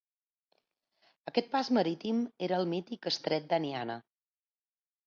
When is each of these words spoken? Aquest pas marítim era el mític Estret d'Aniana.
Aquest 1.31 1.51
pas 1.57 1.69
marítim 1.79 2.25
era 2.49 2.59
el 2.63 2.67
mític 2.73 3.09
Estret 3.13 3.51
d'Aniana. 3.55 4.01